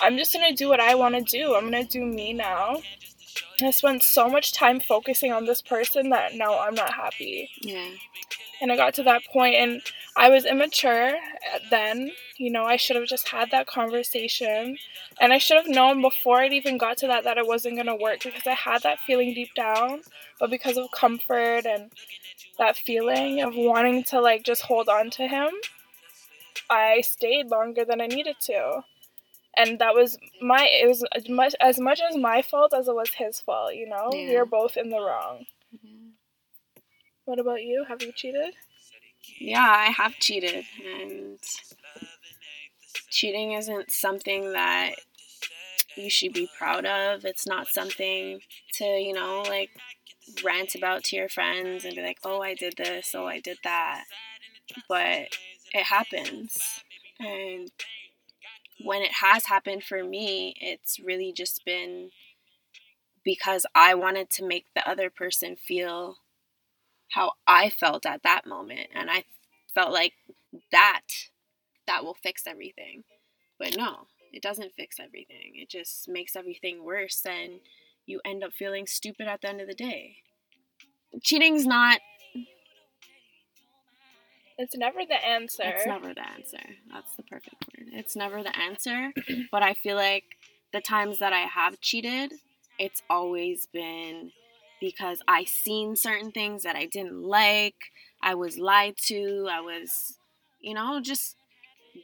I'm 0.00 0.16
just 0.16 0.32
gonna 0.32 0.54
do 0.54 0.68
what 0.68 0.80
I 0.80 0.94
want 0.94 1.16
to 1.16 1.22
do. 1.22 1.56
I'm 1.56 1.64
gonna 1.64 1.84
do 1.84 2.04
me 2.06 2.32
now. 2.32 2.80
I 3.60 3.72
spent 3.72 4.02
so 4.02 4.30
much 4.30 4.52
time 4.52 4.80
focusing 4.80 5.32
on 5.32 5.44
this 5.44 5.60
person 5.60 6.10
that 6.10 6.34
now 6.34 6.58
I'm 6.60 6.74
not 6.74 6.94
happy. 6.94 7.50
Yeah. 7.60 7.90
And 8.62 8.72
I 8.72 8.76
got 8.76 8.94
to 8.94 9.02
that 9.02 9.22
point 9.30 9.56
and 9.56 9.82
I 10.16 10.30
was 10.30 10.46
immature 10.46 11.16
uh, 11.16 11.58
then. 11.70 12.12
You 12.40 12.50
know, 12.50 12.64
I 12.64 12.76
should 12.76 12.96
have 12.96 13.06
just 13.06 13.28
had 13.28 13.50
that 13.50 13.66
conversation. 13.66 14.78
And 15.20 15.32
I 15.32 15.38
should 15.38 15.58
have 15.58 15.68
known 15.68 16.00
before 16.00 16.42
it 16.42 16.52
even 16.52 16.78
got 16.78 16.96
to 16.98 17.06
that 17.06 17.24
that 17.24 17.36
it 17.38 17.46
wasn't 17.46 17.76
going 17.76 17.86
to 17.86 17.94
work 17.94 18.22
because 18.24 18.46
I 18.46 18.54
had 18.54 18.82
that 18.82 18.98
feeling 19.00 19.34
deep 19.34 19.54
down. 19.54 20.00
But 20.38 20.50
because 20.50 20.78
of 20.78 20.90
comfort 20.90 21.66
and 21.66 21.92
that 22.58 22.76
feeling 22.76 23.42
of 23.42 23.54
wanting 23.54 24.04
to 24.04 24.20
like 24.20 24.42
just 24.42 24.62
hold 24.62 24.88
on 24.88 25.10
to 25.10 25.28
him, 25.28 25.50
I 26.70 27.02
stayed 27.02 27.50
longer 27.50 27.84
than 27.84 28.00
I 28.00 28.06
needed 28.06 28.36
to 28.42 28.84
and 29.56 29.78
that 29.78 29.94
was 29.94 30.16
my 30.40 30.68
it 30.70 30.88
was 30.88 31.04
as 31.14 31.28
much 31.28 31.54
as 31.60 31.78
much 31.78 32.00
as 32.00 32.16
my 32.16 32.42
fault 32.42 32.72
as 32.72 32.88
it 32.88 32.94
was 32.94 33.10
his 33.10 33.40
fault 33.40 33.74
you 33.74 33.88
know 33.88 34.10
yeah. 34.12 34.28
we 34.28 34.36
are 34.36 34.46
both 34.46 34.76
in 34.76 34.90
the 34.90 35.00
wrong 35.00 35.44
mm-hmm. 35.74 36.08
what 37.24 37.38
about 37.38 37.62
you 37.62 37.84
have 37.88 38.00
you 38.02 38.12
cheated 38.12 38.54
yeah 39.38 39.66
i 39.68 39.90
have 39.90 40.14
cheated 40.14 40.64
and 40.84 41.38
cheating 43.10 43.52
isn't 43.52 43.90
something 43.90 44.52
that 44.52 44.92
you 45.96 46.08
should 46.08 46.32
be 46.32 46.48
proud 46.56 46.86
of. 46.86 47.24
It's 47.24 47.46
not 47.46 47.68
something 47.68 48.40
to 48.74 48.84
you 48.84 49.12
know 49.12 49.42
like 49.46 49.70
rant 50.44 50.74
about 50.74 51.04
to 51.04 51.16
your 51.16 51.28
friends 51.28 51.84
and 51.84 51.96
be 51.96 52.02
like 52.02 52.18
oh 52.24 52.40
i 52.40 52.54
did 52.54 52.74
this 52.76 53.14
oh 53.14 53.26
i 53.26 53.40
did 53.40 53.58
that. 53.64 54.04
But 54.88 55.36
it 55.72 55.84
happens. 55.84 56.82
And 57.18 57.70
when 58.82 59.02
it 59.02 59.12
has 59.20 59.46
happened 59.46 59.84
for 59.84 60.02
me, 60.02 60.54
it's 60.60 60.98
really 60.98 61.32
just 61.32 61.64
been 61.64 62.10
because 63.24 63.66
I 63.74 63.94
wanted 63.94 64.30
to 64.30 64.46
make 64.46 64.66
the 64.74 64.88
other 64.88 65.10
person 65.10 65.56
feel 65.56 66.16
how 67.10 67.32
I 67.46 67.68
felt 67.68 68.06
at 68.06 68.22
that 68.22 68.46
moment. 68.46 68.88
And 68.94 69.10
I 69.10 69.24
felt 69.74 69.92
like 69.92 70.14
that 70.72 71.02
that 71.90 72.04
will 72.04 72.16
fix 72.22 72.46
everything. 72.46 73.02
But 73.58 73.76
no, 73.76 74.06
it 74.32 74.42
doesn't 74.42 74.74
fix 74.76 75.00
everything. 75.00 75.54
It 75.56 75.68
just 75.68 76.08
makes 76.08 76.36
everything 76.36 76.84
worse 76.84 77.26
and 77.26 77.60
you 78.06 78.20
end 78.24 78.44
up 78.44 78.52
feeling 78.52 78.86
stupid 78.86 79.26
at 79.26 79.42
the 79.42 79.48
end 79.48 79.60
of 79.60 79.66
the 79.66 79.74
day. 79.74 80.16
Cheating's 81.22 81.66
not 81.66 82.00
it's 84.56 84.76
never 84.76 85.06
the 85.08 85.26
answer. 85.26 85.62
It's 85.64 85.86
never 85.86 86.12
the 86.12 86.28
answer. 86.28 86.60
That's 86.92 87.14
the 87.16 87.22
perfect 87.22 87.64
word. 87.66 87.88
It's 87.92 88.14
never 88.14 88.42
the 88.42 88.54
answer. 88.56 89.10
but 89.50 89.62
I 89.62 89.72
feel 89.72 89.96
like 89.96 90.24
the 90.74 90.82
times 90.82 91.16
that 91.18 91.32
I 91.32 91.40
have 91.40 91.80
cheated, 91.80 92.34
it's 92.78 93.02
always 93.08 93.66
been 93.72 94.32
because 94.78 95.22
I 95.26 95.44
seen 95.44 95.96
certain 95.96 96.30
things 96.30 96.62
that 96.64 96.76
I 96.76 96.84
didn't 96.84 97.22
like. 97.22 97.74
I 98.22 98.34
was 98.34 98.58
lied 98.58 98.96
to. 99.04 99.48
I 99.50 99.62
was, 99.62 100.18
you 100.60 100.74
know, 100.74 101.00
just 101.00 101.36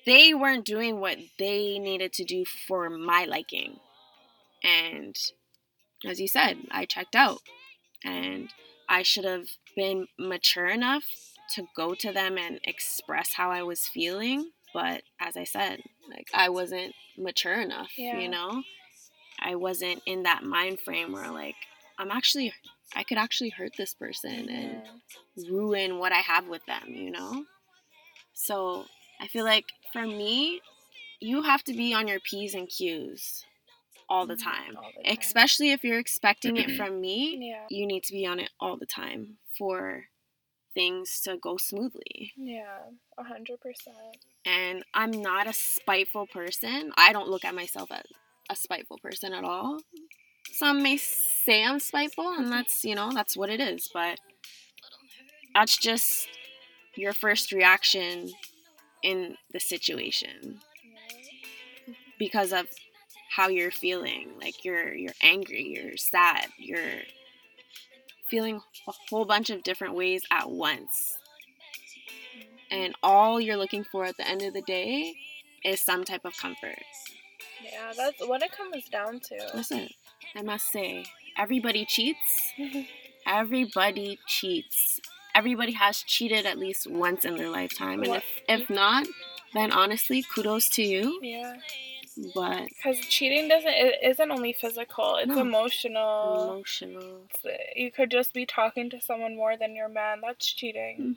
they 0.06 0.32
weren't 0.32 0.64
doing 0.64 1.00
what 1.00 1.18
they 1.38 1.78
needed 1.78 2.12
to 2.14 2.24
do 2.24 2.44
for 2.44 2.88
my 2.88 3.24
liking. 3.24 3.80
And 4.62 5.16
as 6.06 6.20
you 6.20 6.28
said, 6.28 6.58
I 6.70 6.86
checked 6.86 7.14
out. 7.14 7.40
And 8.04 8.50
I 8.88 9.02
should 9.02 9.24
have 9.24 9.48
been 9.74 10.06
mature 10.18 10.68
enough 10.68 11.04
to 11.54 11.64
go 11.76 11.94
to 11.94 12.12
them 12.12 12.38
and 12.38 12.60
express 12.64 13.32
how 13.34 13.50
I 13.50 13.62
was 13.62 13.88
feeling. 13.88 14.50
But 14.72 15.02
as 15.20 15.36
I 15.36 15.44
said, 15.44 15.80
like 16.08 16.28
I 16.32 16.48
wasn't 16.50 16.94
mature 17.18 17.60
enough, 17.60 17.90
yeah. 17.98 18.18
you 18.18 18.28
know? 18.28 18.62
I 19.40 19.56
wasn't 19.56 20.02
in 20.06 20.22
that 20.22 20.44
mind 20.44 20.80
frame 20.80 21.12
where 21.12 21.30
like 21.30 21.56
I'm 21.98 22.10
actually 22.10 22.52
I 22.94 23.02
could 23.02 23.18
actually 23.18 23.50
hurt 23.50 23.72
this 23.76 23.94
person 23.94 24.48
and 24.48 24.82
ruin 25.50 25.98
what 25.98 26.12
I 26.12 26.18
have 26.18 26.46
with 26.46 26.64
them, 26.66 26.88
you 26.88 27.10
know? 27.10 27.44
So 28.34 28.86
I 29.20 29.28
feel 29.28 29.44
like 29.44 29.66
for 29.92 30.06
me, 30.06 30.60
you 31.20 31.42
have 31.42 31.64
to 31.64 31.72
be 31.72 31.94
on 31.94 32.08
your 32.08 32.20
P's 32.20 32.54
and 32.54 32.68
Q's 32.68 33.44
all 34.08 34.26
the 34.26 34.34
mm-hmm. 34.34 34.48
time. 34.48 34.76
All 34.76 34.90
the 34.96 35.02
time. 35.04 35.16
Especially 35.18 35.70
if 35.72 35.84
you're 35.84 35.98
expecting 35.98 36.56
it 36.56 36.70
from 36.76 37.00
me, 37.00 37.38
yeah. 37.40 37.64
you 37.70 37.86
need 37.86 38.04
to 38.04 38.12
be 38.12 38.26
on 38.26 38.40
it 38.40 38.50
all 38.60 38.76
the 38.76 38.86
time 38.86 39.38
for 39.56 40.04
things 40.74 41.20
to 41.24 41.36
go 41.36 41.56
smoothly. 41.56 42.32
Yeah, 42.36 42.90
a 43.18 43.24
hundred 43.24 43.60
percent. 43.60 44.18
And 44.44 44.84
I'm 44.94 45.10
not 45.10 45.46
a 45.46 45.52
spiteful 45.52 46.26
person. 46.26 46.92
I 46.96 47.12
don't 47.12 47.28
look 47.28 47.44
at 47.44 47.54
myself 47.54 47.90
as 47.90 48.04
a 48.50 48.56
spiteful 48.56 48.98
person 48.98 49.32
at 49.32 49.44
all. 49.44 49.80
Some 50.52 50.82
may 50.82 50.96
say 50.96 51.64
I'm 51.64 51.80
spiteful, 51.80 52.28
and 52.28 52.52
that's 52.52 52.84
you 52.84 52.94
know 52.94 53.10
that's 53.12 53.36
what 53.36 53.50
it 53.50 53.60
is. 53.60 53.88
But 53.92 54.20
that's 55.54 55.78
just 55.78 56.28
your 56.94 57.12
first 57.12 57.52
reaction 57.52 58.30
in 59.06 59.36
the 59.52 59.60
situation 59.60 60.60
because 62.18 62.52
of 62.52 62.66
how 63.36 63.48
you're 63.48 63.70
feeling. 63.70 64.30
Like 64.40 64.64
you're 64.64 64.92
you're 64.92 65.14
angry, 65.22 65.62
you're 65.62 65.96
sad, 65.96 66.48
you're 66.58 67.02
feeling 68.28 68.60
a 68.88 68.92
whole 69.08 69.24
bunch 69.24 69.48
of 69.48 69.62
different 69.62 69.94
ways 69.94 70.22
at 70.30 70.50
once. 70.50 71.14
And 72.68 72.96
all 73.00 73.40
you're 73.40 73.56
looking 73.56 73.84
for 73.84 74.04
at 74.04 74.16
the 74.16 74.28
end 74.28 74.42
of 74.42 74.52
the 74.52 74.62
day 74.62 75.14
is 75.64 75.80
some 75.80 76.02
type 76.02 76.24
of 76.24 76.36
comfort. 76.36 76.82
Yeah, 77.62 77.92
that's 77.96 78.26
what 78.26 78.42
it 78.42 78.50
comes 78.50 78.88
down 78.88 79.20
to. 79.20 79.50
Listen, 79.54 79.88
I 80.34 80.42
must 80.42 80.72
say, 80.72 81.04
everybody 81.38 81.84
cheats. 81.84 82.52
everybody 83.26 84.18
cheats. 84.26 85.00
Everybody 85.36 85.72
has 85.72 86.02
cheated 86.02 86.46
at 86.46 86.58
least 86.58 86.90
once 86.90 87.24
in 87.24 87.36
their 87.36 87.50
lifetime. 87.50 88.02
And 88.02 88.16
if, 88.16 88.24
if 88.48 88.70
not, 88.70 89.06
then 89.54 89.70
honestly, 89.70 90.24
kudos 90.34 90.68
to 90.70 90.82
you. 90.82 91.20
Yeah 91.22 91.56
but 92.34 92.64
because 92.68 92.98
cheating 93.00 93.48
doesn't 93.48 93.72
it 93.72 93.94
isn't 94.02 94.30
only 94.30 94.52
physical 94.52 95.16
it's 95.16 95.28
no. 95.28 95.40
emotional 95.40 96.50
emotional 96.50 97.20
you 97.74 97.90
could 97.90 98.10
just 98.10 98.32
be 98.32 98.46
talking 98.46 98.88
to 98.88 99.00
someone 99.00 99.36
more 99.36 99.56
than 99.56 99.76
your 99.76 99.88
man 99.88 100.20
that's 100.22 100.46
cheating 100.46 100.96
mm. 100.98 101.16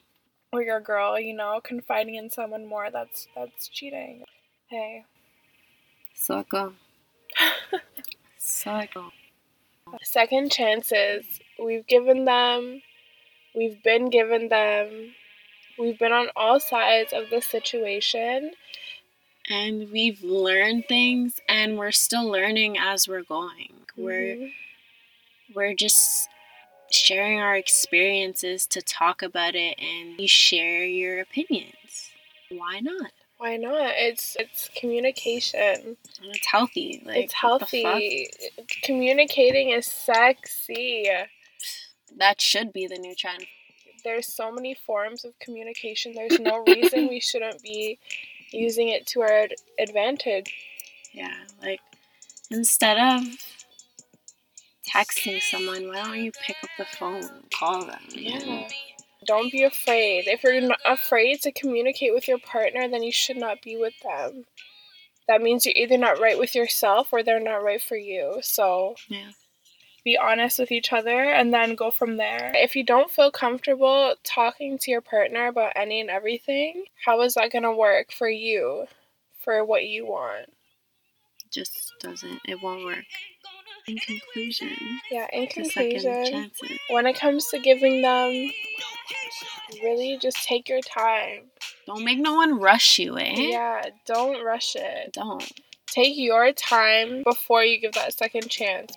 or 0.51 0.61
your 0.61 0.81
girl 0.81 1.19
you 1.19 1.33
know 1.33 1.61
confiding 1.63 2.15
in 2.15 2.29
someone 2.29 2.67
more 2.67 2.89
that's 2.91 3.27
that's 3.35 3.69
cheating 3.69 4.23
hey 4.67 5.05
sucker 6.13 6.73
sucker 8.37 9.05
second 10.03 10.51
chances 10.51 11.23
we've 11.63 11.87
given 11.87 12.25
them 12.25 12.81
we've 13.55 13.81
been 13.83 14.09
given 14.09 14.49
them 14.49 15.13
we've 15.77 15.97
been 15.97 16.11
on 16.11 16.27
all 16.35 16.59
sides 16.59 17.13
of 17.13 17.29
the 17.29 17.41
situation 17.41 18.51
and 19.49 19.91
we've 19.91 20.23
learned 20.23 20.85
things 20.87 21.41
and 21.49 21.77
we're 21.77 21.91
still 21.91 22.29
learning 22.29 22.77
as 22.77 23.07
we're 23.07 23.23
going. 23.23 23.73
Mm-hmm. 23.97 24.03
We're 24.03 24.49
we're 25.55 25.73
just 25.73 26.29
sharing 26.91 27.39
our 27.39 27.55
experiences 27.55 28.67
to 28.67 28.81
talk 28.81 29.21
about 29.21 29.55
it 29.55 29.79
and 29.79 30.19
you 30.19 30.27
share 30.27 30.85
your 30.85 31.19
opinions. 31.19 32.11
Why 32.49 32.79
not? 32.79 33.11
Why 33.37 33.57
not? 33.57 33.93
It's 33.95 34.37
it's 34.39 34.69
communication. 34.75 35.59
And 35.59 35.97
it's 36.21 36.45
healthy. 36.45 37.01
Like 37.05 37.17
it's 37.17 37.33
healthy. 37.33 38.29
Communicating 38.83 39.71
is 39.71 39.87
sexy. 39.87 41.09
That 42.17 42.41
should 42.41 42.73
be 42.73 42.87
the 42.87 42.97
new 42.97 43.15
trend. 43.15 43.45
There's 44.03 44.33
so 44.33 44.51
many 44.51 44.73
forms 44.73 45.25
of 45.25 45.37
communication. 45.39 46.13
There's 46.13 46.39
no 46.39 46.63
reason 46.65 47.07
we 47.07 47.19
shouldn't 47.19 47.61
be 47.61 47.99
using 48.51 48.89
it 48.89 49.05
to 49.07 49.21
our 49.21 49.47
advantage. 49.77 50.53
Yeah, 51.13 51.33
like 51.61 51.81
instead 52.49 52.97
of 52.97 53.23
texting 54.89 55.41
someone, 55.41 55.87
why 55.87 56.03
don't 56.03 56.23
you 56.23 56.31
pick 56.31 56.57
up 56.63 56.69
the 56.77 56.85
phone 56.97 57.23
and 57.23 57.51
call 57.53 57.85
them? 57.85 58.01
Yeah. 58.11 58.67
Don't 59.25 59.51
be 59.51 59.63
afraid. 59.63 60.27
If 60.27 60.43
you're 60.43 60.75
afraid 60.85 61.41
to 61.41 61.51
communicate 61.51 62.13
with 62.13 62.27
your 62.27 62.39
partner, 62.39 62.87
then 62.87 63.03
you 63.03 63.11
should 63.11 63.37
not 63.37 63.61
be 63.61 63.75
with 63.75 63.93
them. 64.01 64.45
That 65.27 65.41
means 65.41 65.65
you're 65.65 65.75
either 65.75 65.97
not 65.97 66.19
right 66.19 66.39
with 66.39 66.55
yourself 66.55 67.09
or 67.11 67.21
they're 67.21 67.39
not 67.39 67.61
right 67.63 67.81
for 67.81 67.97
you. 67.97 68.39
So, 68.41 68.95
yeah 69.09 69.31
be 70.03 70.17
honest 70.17 70.59
with 70.59 70.71
each 70.71 70.93
other 70.93 71.23
and 71.23 71.53
then 71.53 71.75
go 71.75 71.91
from 71.91 72.17
there. 72.17 72.51
If 72.55 72.75
you 72.75 72.83
don't 72.83 73.11
feel 73.11 73.31
comfortable 73.31 74.15
talking 74.23 74.77
to 74.79 74.91
your 74.91 75.01
partner 75.01 75.47
about 75.47 75.73
any 75.75 75.99
and 76.01 76.09
everything, 76.09 76.85
how 77.05 77.21
is 77.21 77.35
that 77.35 77.51
going 77.51 77.63
to 77.63 77.71
work 77.71 78.11
for 78.11 78.29
you 78.29 78.85
for 79.39 79.63
what 79.63 79.85
you 79.85 80.05
want? 80.05 80.53
Just 81.51 81.93
doesn't. 81.99 82.39
It 82.45 82.61
won't 82.61 82.85
work. 82.85 83.05
In 83.87 83.97
conclusion, 83.97 84.69
Yeah, 85.09 85.25
in 85.33 85.47
conclusion, 85.47 86.51
when 86.89 87.07
it 87.07 87.17
comes 87.17 87.47
to 87.47 87.59
giving 87.59 88.03
them, 88.03 88.51
really 89.81 90.17
just 90.21 90.43
take 90.45 90.69
your 90.69 90.81
time. 90.81 91.49
Don't 91.87 92.03
make 92.03 92.19
no 92.19 92.35
one 92.35 92.59
rush 92.59 92.99
you, 92.99 93.17
eh? 93.17 93.33
Yeah, 93.35 93.85
don't 94.05 94.43
rush 94.43 94.75
it. 94.75 95.13
Don't. 95.13 95.51
Take 95.87 96.17
your 96.17 96.51
time 96.53 97.23
before 97.23 97.63
you 97.63 97.79
give 97.79 97.93
that 97.93 98.13
second 98.13 98.49
chance. 98.49 98.93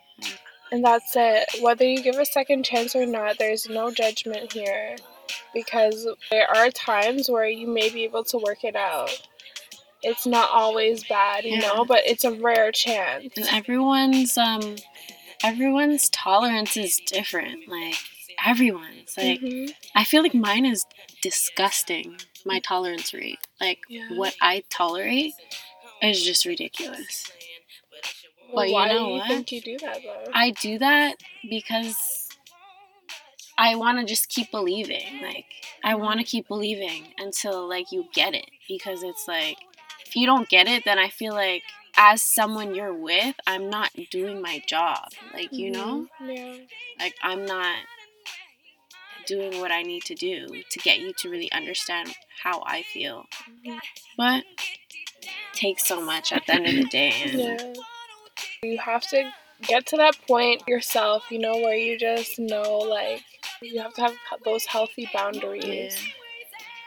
And 0.73 0.83
that's 0.83 1.12
it. 1.14 1.45
Whether 1.62 1.85
you 1.85 2.02
give 2.02 2.17
a 2.17 2.25
second 2.25 2.64
chance 2.64 2.97
or 2.97 3.05
not, 3.07 3.38
there's 3.38 3.69
no 3.69 3.91
judgment 3.93 4.52
here. 4.52 4.97
Because 5.55 6.09
there 6.31 6.49
are 6.50 6.71
times 6.71 7.29
where 7.31 7.47
you 7.47 7.67
may 7.69 7.91
be 7.91 8.05
able 8.05 8.25
to 8.25 8.38
work 8.38 8.64
it 8.64 8.75
out. 8.75 9.11
It's 10.02 10.26
not 10.26 10.49
always 10.50 11.05
bad, 11.05 11.45
you 11.45 11.52
Yeah. 11.52 11.61
know, 11.61 11.85
but 11.85 12.02
it's 12.07 12.25
a 12.25 12.33
rare 12.33 12.73
chance. 12.73 13.33
And 13.37 13.47
everyone's 13.49 14.37
um 14.38 14.76
everyone's 15.45 16.09
tolerance 16.09 16.76
is 16.76 17.00
different. 17.07 17.69
Like 17.69 17.97
everyone's. 18.45 19.14
Like 19.17 19.41
Mhm. 19.41 19.75
I 19.95 20.05
feel 20.05 20.23
like 20.23 20.35
mine 20.35 20.64
is 20.67 20.85
disgusting. 21.21 22.17
My 22.45 22.59
tolerance 22.61 23.12
rate. 23.14 23.38
Like 23.61 23.81
Yeah. 23.88 24.09
what 24.14 24.35
I 24.41 24.64
tolerate 24.71 25.35
is 26.02 26.23
just 26.25 26.47
ridiculous. 26.47 27.31
Well, 28.52 28.64
But 28.64 28.68
you 28.68 28.75
why 28.75 28.88
know 28.88 29.06
do 29.06 29.12
you 29.12 29.18
what? 29.18 29.28
think 29.28 29.52
you 29.52 29.61
do 29.61 29.78
that 29.78 30.02
though? 30.02 30.30
I 30.35 30.50
do 30.50 30.78
that 30.78 31.16
because 31.49 32.28
I 33.59 33.75
want 33.76 33.99
to 33.99 34.04
just 34.04 34.28
keep 34.28 34.50
believing. 34.50 35.21
Like 35.21 35.47
I 35.85 35.94
want 35.94 36.21
to 36.21 36.25
keep 36.26 36.49
believing 36.49 37.09
until 37.18 37.68
like 37.68 37.92
you 37.92 38.06
get 38.14 38.35
it 38.35 38.50
because 38.68 39.02
it's 39.02 39.26
like 39.28 39.56
if 40.06 40.16
you 40.16 40.26
don't 40.26 40.49
get 40.49 40.66
it 40.68 40.85
then 40.85 40.99
I 40.99 41.09
feel 41.09 41.32
like 41.35 41.62
as 41.97 42.23
someone 42.23 42.75
you're 42.75 42.94
with, 42.94 43.37
I'm 43.47 43.68
not 43.68 43.90
doing 44.11 44.40
my 44.40 44.62
job. 44.66 45.11
Like, 45.35 45.59
you 45.59 45.71
know? 45.71 46.06
Mhm. 46.21 46.37
Yeah. 46.37 46.54
Like 46.99 47.14
I'm 47.23 47.44
not 47.44 47.76
doing 49.26 49.61
what 49.61 49.71
I 49.71 49.82
need 49.82 50.02
to 50.04 50.14
do 50.14 50.62
to 50.71 50.78
get 50.80 51.00
you 51.00 51.12
to 51.18 51.28
really 51.28 51.50
understand 51.52 52.14
how 52.42 52.62
I 52.66 52.82
feel. 52.82 53.26
Mhm. 53.64 53.80
But 54.16 54.44
it 54.61 55.54
takes 55.54 55.87
so 55.87 56.00
much 56.00 56.32
at 56.32 56.47
the 56.47 56.54
end 56.54 56.66
of 56.66 56.75
the 56.75 56.85
day. 56.87 57.12
And 57.25 57.38
Yeah. 57.40 57.73
You 58.62 58.78
have 58.78 59.02
to 59.09 59.28
get 59.62 59.87
to 59.87 59.97
that 59.97 60.16
point 60.28 60.62
yourself, 60.69 61.25
you 61.31 61.38
know, 61.40 61.54
where 61.54 61.76
you 61.76 61.99
just 61.99 62.38
know, 62.38 62.78
like, 62.78 63.25
you 63.61 63.81
have 63.81 63.92
to 63.95 64.02
have 64.02 64.14
those 64.45 64.64
healthy 64.66 65.09
boundaries. 65.12 65.64
yeah. 65.66 66.09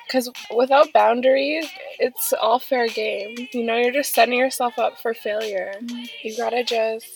Because 0.07 0.29
without 0.55 0.93
boundaries, 0.93 1.67
it's 1.99 2.31
all 2.31 2.59
fair 2.59 2.87
game. 2.87 3.35
You 3.51 3.63
know, 3.63 3.75
you're 3.75 3.91
just 3.91 4.13
setting 4.13 4.37
yourself 4.37 4.79
up 4.79 4.99
for 5.01 5.13
failure. 5.13 5.73
Mhm. 5.81 6.09
You 6.23 6.37
gotta 6.37 6.63
just 6.63 7.07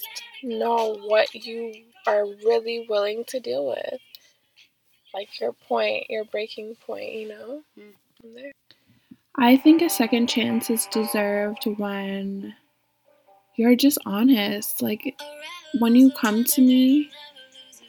know 0.43 0.95
what 1.05 1.33
you 1.33 1.85
are 2.07 2.25
really 2.25 2.85
willing 2.89 3.23
to 3.25 3.39
deal 3.39 3.65
with. 3.67 4.01
Like 5.13 5.39
your 5.39 5.53
point, 5.53 6.09
your 6.09 6.25
breaking 6.25 6.75
point, 6.85 7.13
you 7.13 7.29
know? 7.29 7.63
Mm. 7.77 7.93
From 8.19 8.33
there. 8.33 8.51
I 9.35 9.55
think 9.55 9.81
a 9.81 9.89
second 9.89 10.27
chance 10.27 10.69
is 10.69 10.85
deserved 10.87 11.65
when 11.77 12.55
you're 13.59 13.75
just 13.75 13.97
honest. 14.05 14.81
Like 14.81 15.19
when 15.79 15.93
you 15.93 16.11
come 16.11 16.45
to 16.45 16.61
me 16.61 17.09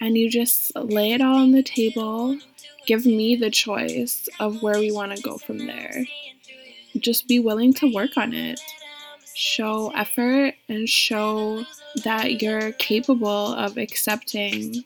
and 0.00 0.18
you 0.18 0.28
just 0.28 0.74
lay 0.74 1.12
it 1.12 1.20
all 1.20 1.36
on 1.36 1.52
the 1.52 1.62
table, 1.62 2.36
give 2.86 3.06
me 3.06 3.36
the 3.36 3.50
choice 3.50 4.28
of 4.40 4.62
where 4.62 4.80
we 4.80 4.90
want 4.90 5.14
to 5.14 5.22
go 5.22 5.38
from 5.38 5.58
there. 5.58 6.04
Just 6.98 7.28
be 7.28 7.38
willing 7.38 7.72
to 7.74 7.94
work 7.94 8.16
on 8.16 8.34
it. 8.34 8.60
Show 9.36 9.92
effort 9.94 10.54
and 10.68 10.88
show 10.88 11.64
that 12.02 12.42
you're 12.42 12.72
capable 12.72 13.54
of 13.54 13.78
accepting 13.78 14.84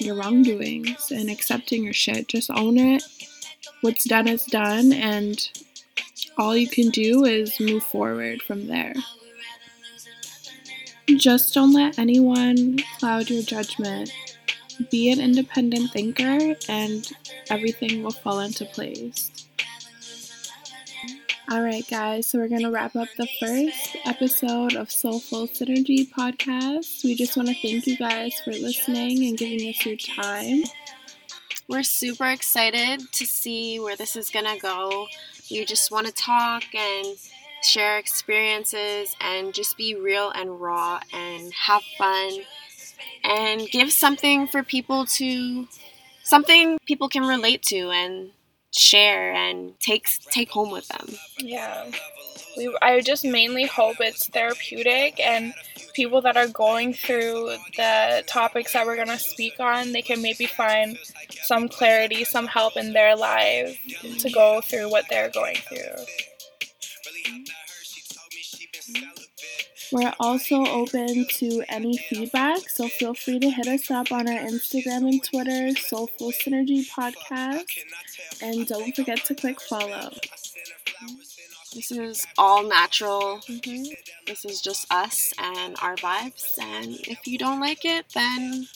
your 0.00 0.16
wrongdoings 0.16 1.12
and 1.12 1.30
accepting 1.30 1.84
your 1.84 1.92
shit. 1.92 2.26
Just 2.26 2.50
own 2.50 2.76
it. 2.76 3.04
What's 3.82 4.04
done 4.04 4.26
is 4.26 4.44
done, 4.46 4.92
and 4.92 5.48
all 6.36 6.56
you 6.56 6.68
can 6.68 6.90
do 6.90 7.24
is 7.24 7.60
move 7.60 7.84
forward 7.84 8.42
from 8.42 8.66
there. 8.66 8.94
Just 11.06 11.52
don't 11.54 11.72
let 11.72 11.98
anyone 11.98 12.78
cloud 12.98 13.28
your 13.28 13.42
judgment. 13.42 14.10
Be 14.90 15.10
an 15.10 15.20
independent 15.20 15.92
thinker, 15.92 16.56
and 16.68 17.08
everything 17.50 18.02
will 18.02 18.10
fall 18.10 18.40
into 18.40 18.64
place. 18.64 19.30
Alright, 21.52 21.86
guys, 21.90 22.26
so 22.26 22.38
we're 22.38 22.48
going 22.48 22.62
to 22.62 22.70
wrap 22.70 22.96
up 22.96 23.08
the 23.18 23.28
first 23.38 23.96
episode 24.06 24.76
of 24.76 24.90
Soulful 24.90 25.46
Synergy 25.46 26.10
podcast. 26.10 27.04
We 27.04 27.14
just 27.14 27.36
want 27.36 27.50
to 27.50 27.54
thank 27.54 27.86
you 27.86 27.98
guys 27.98 28.40
for 28.42 28.52
listening 28.52 29.26
and 29.26 29.36
giving 29.36 29.68
us 29.68 29.84
your 29.84 29.96
time. 29.96 30.64
We're 31.68 31.82
super 31.82 32.30
excited 32.30 33.12
to 33.12 33.26
see 33.26 33.78
where 33.78 33.94
this 33.94 34.16
is 34.16 34.30
gonna 34.30 34.58
go. 34.58 35.06
We 35.50 35.66
just 35.66 35.90
want 35.90 36.06
to 36.06 36.12
talk 36.14 36.64
and 36.74 37.16
share 37.64 37.98
experiences 37.98 39.16
and 39.20 39.54
just 39.54 39.76
be 39.76 39.94
real 39.94 40.30
and 40.30 40.60
raw 40.60 41.00
and 41.12 41.52
have 41.52 41.82
fun 41.98 42.40
and 43.24 43.68
give 43.70 43.92
something 43.92 44.46
for 44.46 44.62
people 44.62 45.06
to 45.06 45.66
something 46.22 46.78
people 46.86 47.08
can 47.08 47.26
relate 47.26 47.62
to 47.62 47.90
and 47.90 48.30
share 48.72 49.32
and 49.32 49.78
take 49.80 50.06
take 50.30 50.50
home 50.50 50.70
with 50.70 50.88
them. 50.88 51.08
Yeah. 51.38 51.90
We, 52.56 52.76
I 52.82 53.00
just 53.00 53.24
mainly 53.24 53.66
hope 53.66 53.96
it's 54.00 54.28
therapeutic 54.28 55.18
and 55.18 55.54
people 55.94 56.20
that 56.22 56.36
are 56.36 56.48
going 56.48 56.92
through 56.92 57.56
the 57.76 58.22
topics 58.26 58.72
that 58.72 58.84
we're 58.84 58.96
going 58.96 59.08
to 59.08 59.18
speak 59.18 59.58
on, 59.60 59.92
they 59.92 60.02
can 60.02 60.20
maybe 60.20 60.46
find 60.46 60.98
some 61.42 61.68
clarity, 61.68 62.24
some 62.24 62.46
help 62.46 62.76
in 62.76 62.92
their 62.92 63.16
lives 63.16 63.78
to 64.18 64.30
go 64.30 64.60
through 64.60 64.90
what 64.90 65.04
they're 65.08 65.30
going 65.30 65.56
through. 65.56 66.04
We're 69.94 70.12
also 70.18 70.66
open 70.66 71.24
to 71.38 71.62
any 71.68 71.96
feedback, 71.96 72.68
so 72.68 72.88
feel 72.88 73.14
free 73.14 73.38
to 73.38 73.48
hit 73.48 73.68
us 73.68 73.90
up 73.92 74.10
on 74.10 74.28
our 74.28 74.40
Instagram 74.40 75.08
and 75.08 75.22
Twitter, 75.22 75.70
Soulful 75.80 76.32
Synergy 76.32 76.84
Podcast, 76.90 77.64
and 78.42 78.66
don't 78.66 78.94
forget 78.96 79.24
to 79.26 79.36
click 79.36 79.60
follow. 79.60 80.10
This 81.74 81.92
is 81.92 82.26
all 82.38 82.64
natural. 82.68 83.40
hmm 83.46 83.84
This 84.26 84.44
is 84.44 84.60
just 84.60 84.92
us 84.92 85.32
and 85.38 85.76
our 85.82 85.96
vibes 85.96 86.58
and 86.60 86.94
if 87.08 87.26
you 87.26 87.36
don't 87.38 87.60
like 87.60 87.84
it 87.84 88.06
then 88.14 88.66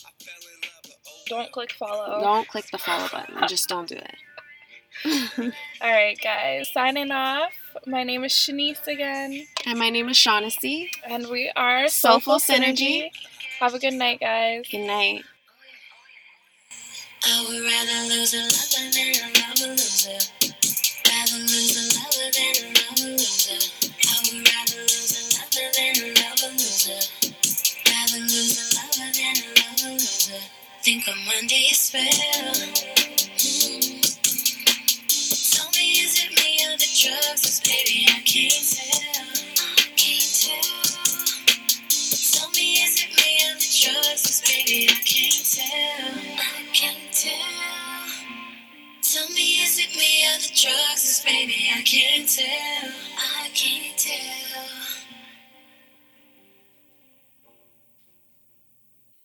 Don't 1.27 1.51
click 1.51 1.71
follow. 1.73 2.21
don't 2.21 2.47
click 2.47 2.65
the 2.71 2.77
follow 2.77 3.07
button. 3.09 3.35
Just 3.47 3.67
don't 3.69 3.87
do 3.87 3.95
it. 3.95 4.15
All 5.81 5.89
right, 5.91 6.19
guys, 6.21 6.69
signing 6.73 7.11
off. 7.11 7.53
My 7.85 8.03
name 8.03 8.23
is 8.23 8.33
Shanice 8.33 8.85
again, 8.87 9.47
And 9.65 9.79
my 9.79 9.89
name 9.89 10.09
is 10.09 10.17
Shaughnessy. 10.17 10.91
and 11.07 11.27
we 11.27 11.51
are 11.55 11.87
Soulful 11.87 12.39
Soulful 12.39 12.55
Synergy. 12.55 13.03
Synergy. 13.05 13.11
Have 13.59 13.73
a 13.73 13.79
good 13.79 13.93
night, 13.93 14.19
guys. 14.19 14.65
Good 14.69 14.85
night. 14.85 15.23
I 17.25 17.45
would 17.47 17.61
rather 17.61 18.09
lose 18.09 18.33
a 18.33 18.41
lover 18.43 18.85
than 18.93 19.11
a 19.11 19.27
lover 19.39 19.71
loser. 19.75 20.19
Rather 21.07 21.39
lose 21.39 21.75
a 21.75 21.85
lover 21.99 22.27
than 22.31 22.53
a 22.55 22.67
lover 22.79 23.09
loser. 23.17 23.59
I 24.07 24.15
would 24.23 24.47
rather 24.47 24.79
lose 24.79 25.13
a 25.17 25.23
lover 25.35 25.67
than 25.75 25.93
a 25.99 26.07
lover 26.19 26.51
loser. 26.53 27.01
Rather 27.89 28.19
lose 28.19 28.55
a 28.59 28.65
lover 28.77 29.09
than 29.17 29.35
a 29.35 29.47
lover 29.59 29.91
loser. 29.93 30.41
Think 30.83 31.03
I'm 31.09 31.27
under 31.37 31.55
your 31.55 31.73
spell. 31.73 32.48